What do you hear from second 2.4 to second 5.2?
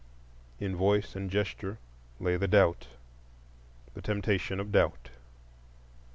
doubt—the temptation of Doubt.